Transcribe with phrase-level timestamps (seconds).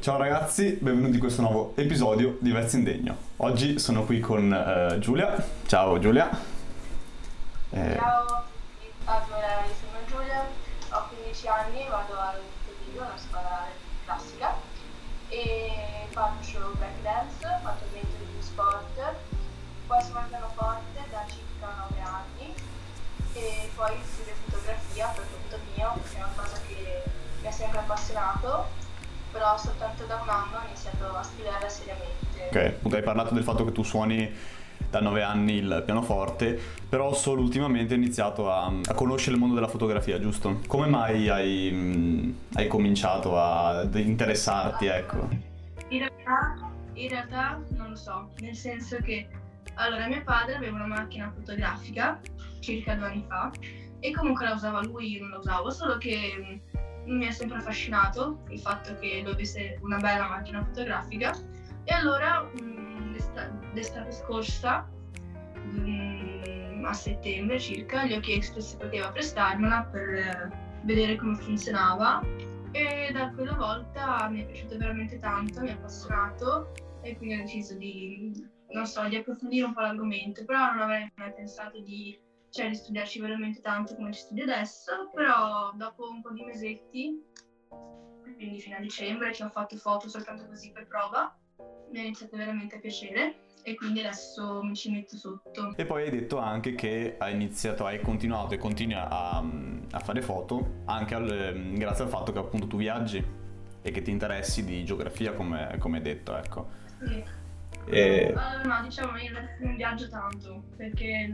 [0.00, 3.16] Ciao ragazzi, benvenuti in questo nuovo episodio di Vezzi in Degno.
[3.36, 5.36] Oggi sono qui con eh, Giulia.
[5.66, 6.30] Ciao Giulia.
[7.68, 7.96] Eh...
[7.98, 8.44] Ciao,
[9.04, 10.46] allora io sono Giulia,
[10.92, 13.66] ho 15 anni, vado al Tedillo, una scuola
[14.06, 14.54] classica
[15.28, 15.70] e
[16.08, 19.14] faccio breakdance, attualmente di sport,
[19.86, 22.54] poi suono il pianoforte da circa 9 anni
[23.34, 27.02] e poi studio fotografia per conto mio, perché è una cosa che
[27.42, 28.79] mi ha sempre appassionato
[29.30, 32.78] però soltanto da un anno ho iniziato a studiarla seriamente.
[32.82, 34.32] Ok, hai parlato del fatto che tu suoni
[34.88, 39.54] da nove anni il pianoforte, però solo ultimamente hai iniziato a, a conoscere il mondo
[39.54, 40.60] della fotografia, giusto?
[40.66, 45.28] Come mai hai, mh, hai cominciato ad interessarti, ecco?
[45.88, 49.28] In realtà, in realtà non lo so, nel senso che
[49.74, 52.20] allora mio padre aveva una macchina fotografica
[52.58, 53.50] circa due anni fa
[54.00, 56.60] e comunque la usava lui, io non la usavo, solo che
[57.10, 61.32] mi ha sempre affascinato il fatto che lui avesse una bella macchina fotografica.
[61.84, 62.48] E allora
[63.72, 64.88] l'estate scorsa
[65.54, 70.50] mh, a settembre circa gli ho chiesto se poteva prestarmela per
[70.82, 72.22] vedere come funzionava.
[72.72, 76.72] E da quella volta mi è piaciuto veramente tanto, mi ha appassionato.
[77.02, 78.32] E quindi ho deciso di,
[78.84, 82.18] so, di approfondire un po' l'argomento, però non avrei mai pensato di
[82.50, 87.22] cioè di studiarci veramente tanto come ci studio adesso, però dopo un po' di mesetti,
[88.22, 91.36] quindi fino a dicembre, ci ho fatto foto soltanto così per prova,
[91.90, 95.74] mi è iniziato veramente a piacere e quindi adesso mi ci metto sotto.
[95.76, 100.22] E poi hai detto anche che hai iniziato, hai continuato e continui a, a fare
[100.22, 103.22] foto anche al, grazie al fatto che appunto tu viaggi
[103.82, 106.68] e che ti interessi di geografia come, come hai detto, ecco.
[107.04, 107.24] Sì.
[107.86, 108.34] E...
[108.36, 111.28] Allora, no, diciamo io non viaggio tanto perché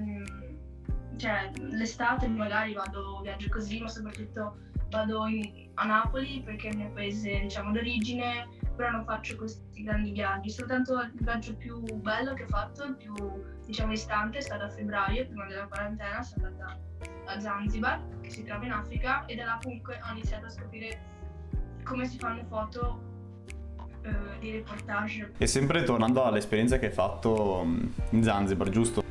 [1.16, 4.56] cioè, l'estate magari vado, viaggio così, ma soprattutto
[4.91, 9.82] vado in, a Napoli perché è il mio paese diciamo d'origine, però non faccio questi
[9.82, 13.15] grandi viaggi, soltanto il viaggio più bello che ho fatto, il più
[13.65, 16.78] diciamo distante, è stato a febbraio, prima della quarantena, sono andata
[17.26, 21.15] a Zanzibar, che si trova in Africa, e da là comunque ho iniziato a scoprire
[21.82, 23.00] come si fanno foto
[24.03, 25.32] eh, di reportage.
[25.38, 29.06] E sempre tornando all'esperienza che hai fatto mm, in Zanzibar, giusto?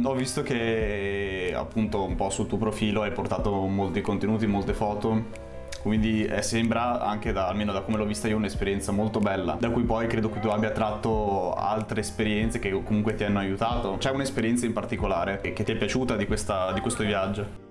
[0.00, 4.72] Mm, ho visto che appunto un po' sul tuo profilo hai portato molti contenuti, molte
[4.72, 5.48] foto.
[5.82, 9.70] Quindi eh, sembra anche da, almeno da come l'ho vista io un'esperienza molto bella, da
[9.70, 13.96] cui poi credo che tu abbia tratto altre esperienze che comunque ti hanno aiutato.
[13.98, 17.69] C'è un'esperienza in particolare che ti è piaciuta di, questa, di questo viaggio?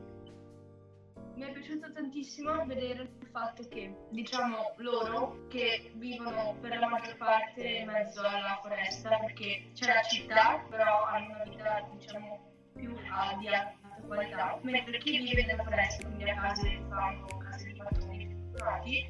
[2.39, 8.21] Tantissimo vedere il fatto che, diciamo, loro che vivono per la maggior parte in mezzo
[8.21, 12.39] alla foresta, perché c'è la città, però hanno una vita, diciamo,
[12.73, 13.77] più uh, di alta
[14.07, 19.09] qualità, mentre chi vive nella foresta, quindi a case fanno case di mattoni strutturati,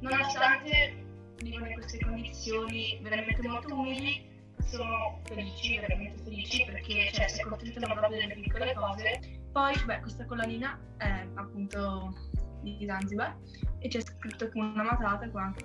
[0.00, 1.04] nonostante
[1.38, 4.30] vivono in queste condizioni veramente molto umili,
[4.64, 9.20] sono felici, veramente felici, perché cioè, si accontentano proprio delle piccole cose.
[9.52, 12.30] Poi, beh, questa collanina è appunto
[12.62, 13.36] di Zanzibar
[13.78, 15.64] e c'è scritto una Matata qua, anche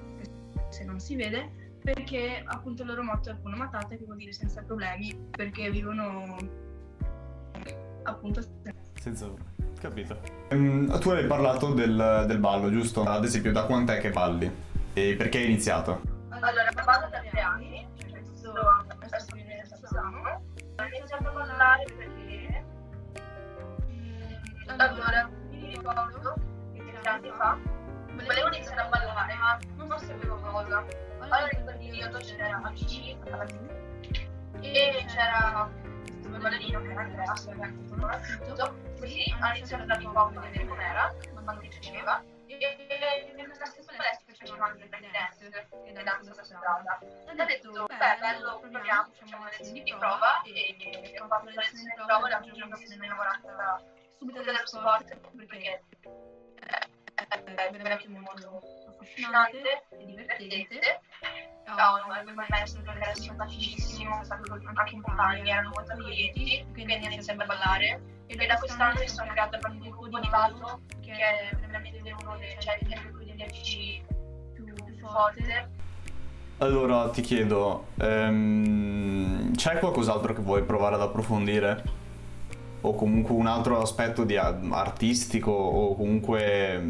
[0.69, 4.33] se non si vede, perché appunto il loro motto è Hakuna Matata, che vuol dire
[4.33, 6.35] senza problemi, perché vivono
[8.03, 8.41] appunto
[8.99, 9.29] senza
[9.79, 10.19] capito.
[10.49, 13.03] Um, tu hai parlato del, del, ballo, giusto?
[13.03, 14.51] Ad esempio, da quant'è che balli?
[14.93, 16.01] E perché hai iniziato?
[16.29, 17.21] Allora, ballo da
[30.51, 30.85] cosa.
[31.19, 33.17] Allora in quel periodo c'era amici
[34.61, 35.69] e c'era
[36.27, 40.19] questo ballerino che era Andrea, se non conosciuto, così ha iniziato a darmi un po'
[40.19, 42.23] a vedere com'era, quando mi piaceva.
[42.47, 46.99] E in questa stessa palestra facevamo anche il breakdance e danza da strada.
[46.99, 51.55] E ho detto, beh, bello, proviamo, facciamo le lezioni di prova e ho fatto le
[51.55, 53.83] lezioni di prova e la prima giorno mi sono innamorata
[54.17, 55.83] subito dello sport perché
[57.15, 58.61] è veramente molto
[59.07, 61.01] affascinante e divertente.
[61.67, 68.01] No, il maestro era simpaticissimo, anche i compagni erano molto lieti, quindi iniziamo a ballare.
[68.27, 72.37] E da quest'anno mi sono creata proprio un gruppo di ballo che è veramente uno
[72.37, 74.03] dei, cioè, degli amici
[74.53, 75.69] più, più forte.
[76.59, 82.05] Allora ti chiedo, um, c'è qualcos'altro che vuoi provare ad approfondire?
[82.79, 86.81] o comunque un altro aspetto di artistico o comunque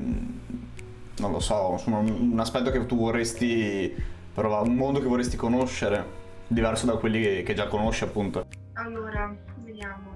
[1.19, 3.93] non lo so, insomma, un aspetto che tu vorresti
[4.33, 6.05] provare, un mondo che vorresti conoscere,
[6.47, 8.45] diverso da quelli che, che già conosci appunto.
[8.73, 10.15] Allora, vediamo.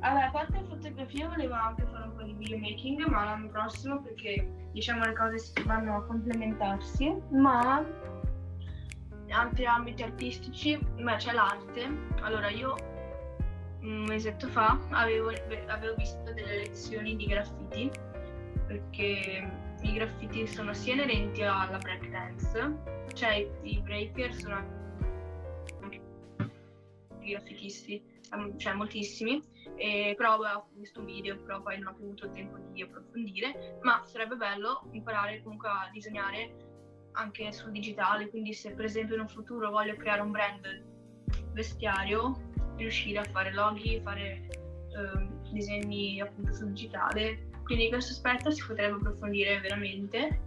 [0.00, 4.68] Allora, a parte fotografia volevo anche fare un po' di videomaking, ma l'anno prossimo perché
[4.72, 7.82] diciamo le cose si vanno a complementarsi, ma
[9.30, 11.88] altri ambiti artistici, beh, c'è l'arte.
[12.20, 12.74] Allora, io
[13.80, 15.30] un mesetto fa avevo,
[15.68, 17.90] avevo visto delle lezioni di graffiti,
[18.66, 24.56] perché i graffiti sono sia inerenti alla breakdance, cioè i breaker sono
[25.80, 26.00] anche
[27.20, 28.02] graffitisti,
[28.56, 29.42] cioè moltissimi,
[29.76, 33.78] e però ho visto un video, però poi non ho più avuto tempo di approfondire,
[33.82, 36.54] ma sarebbe bello imparare comunque a disegnare
[37.12, 40.82] anche sul digitale, quindi se per esempio in un futuro voglio creare un brand
[41.52, 42.34] vestiario,
[42.76, 48.94] riuscire a fare loghi, fare eh, disegni appunto sul digitale, quindi questo aspetto si potrebbe
[48.96, 50.40] approfondire veramente,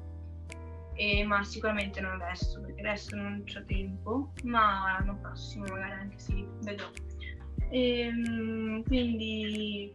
[0.93, 6.19] e, ma sicuramente non adesso, perché adesso non ho tempo, ma l'anno prossimo magari anche
[6.19, 6.87] sì, vedrò.
[7.69, 9.93] E, ehm, quindi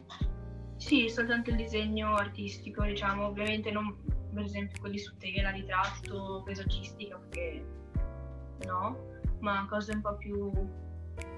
[0.77, 3.97] sì, soltanto il disegno artistico, diciamo, ovviamente non
[4.33, 7.65] per esempio quelli su tela, ritratto, paesaggistica, perché
[8.67, 8.97] no,
[9.41, 10.51] ma cose un po' più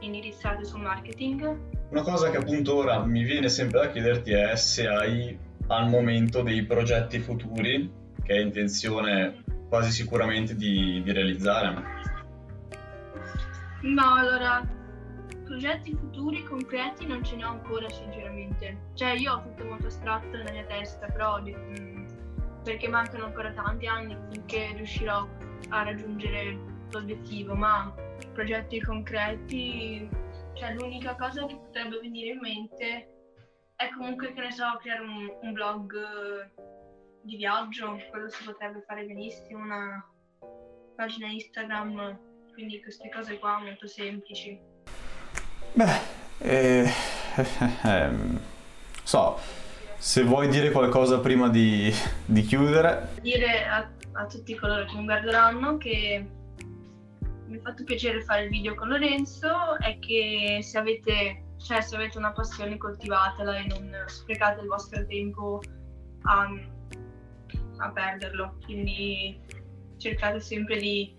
[0.00, 1.58] indirizzate sul marketing.
[1.90, 6.42] Una cosa che appunto ora mi viene sempre da chiederti è se hai al momento
[6.42, 7.90] dei progetti futuri
[8.22, 12.02] che hai intenzione quasi sicuramente di, di realizzare.
[13.82, 14.66] No, allora,
[15.44, 18.90] progetti futuri concreti non ce ne ho ancora sinceramente.
[18.94, 22.06] Cioè io ho tutto molto astratto nella mia testa, però mm,
[22.62, 25.28] perché mancano ancora tanti anni finché riuscirò
[25.68, 26.58] a raggiungere
[26.90, 27.92] l'obiettivo, ma
[28.32, 30.08] progetti concreti,
[30.54, 33.13] cioè l'unica cosa che potrebbe venire in mente
[33.84, 36.50] è comunque che ne so, creare un, un blog
[37.22, 40.04] di viaggio, quello si potrebbe fare benissimo, una
[40.94, 42.18] pagina Instagram,
[42.52, 44.58] quindi queste cose qua molto semplici.
[45.72, 45.98] Beh,
[46.38, 46.88] eh,
[47.84, 48.40] ehm,
[49.02, 49.38] so,
[49.96, 51.92] se vuoi dire qualcosa prima di,
[52.24, 53.08] di chiudere.
[53.20, 56.26] Dire a, a, tutti coloro che mi guarderanno che
[57.46, 61.94] mi ha fatto piacere fare il video con Lorenzo e che se avete, cioè, se
[61.96, 65.62] avete una passione coltivatela e non sprecate il vostro tempo
[66.24, 66.46] a,
[67.78, 68.56] a perderlo.
[68.64, 69.40] Quindi
[69.96, 71.14] cercate sempre di,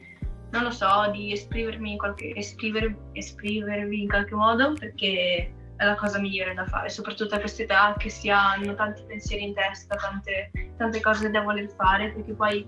[0.51, 5.95] non lo so, di esprimermi in qualche, espriver, esprimervi in qualche modo perché è la
[5.95, 9.95] cosa migliore da fare, soprattutto a questa età che si hanno tanti pensieri in testa,
[9.95, 12.65] tante, tante cose da voler fare, perché poi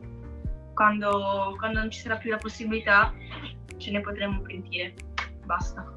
[0.74, 3.14] quando, quando non ci sarà più la possibilità
[3.78, 4.96] ce ne potremo pentire.
[5.46, 5.97] Basta.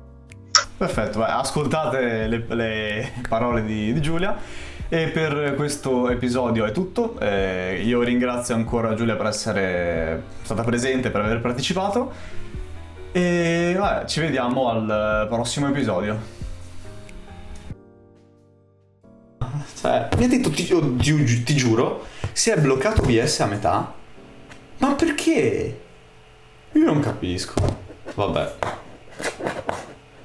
[0.80, 4.34] Perfetto, vai, ascoltate le, le parole di, di, Giulia.
[4.88, 7.20] E per questo episodio è tutto.
[7.20, 12.10] Eh, io ringrazio ancora Giulia per essere stata presente, per aver partecipato.
[13.12, 16.18] E vabbè, ci vediamo al prossimo episodio.
[19.78, 23.92] Cioè, mi ha detto, ti, ti, ti giuro, si è bloccato OBS a metà.
[24.78, 25.80] Ma perché?
[26.72, 27.52] Io non capisco.
[28.14, 28.52] Vabbè.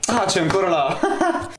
[0.08, 1.50] Ah, c'è ancora la...